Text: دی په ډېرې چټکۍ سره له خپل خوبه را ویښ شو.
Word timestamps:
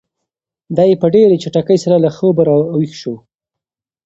دی 0.77 0.91
په 1.01 1.07
ډېرې 1.13 1.35
چټکۍ 1.43 1.77
سره 1.83 1.95
له 2.05 2.09
خپل 2.09 2.15
خوبه 2.17 2.43
را 2.49 2.55
ویښ 2.77 2.91
شو. 3.01 3.15